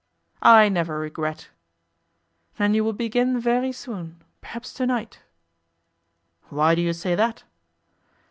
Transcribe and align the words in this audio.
'I 0.41 0.69
never 0.69 0.97
regret.' 0.97 1.49
'Then 2.57 2.73
you 2.73 2.83
will 2.83 2.91
begin 2.91 3.39
very 3.39 3.71
soon 3.71 4.19
perhaps 4.41 4.73
to 4.73 4.87
night.' 4.87 5.19
'Why 6.49 6.73
do 6.73 6.81
you 6.81 6.91
say 6.93 7.13
that? 7.13 7.43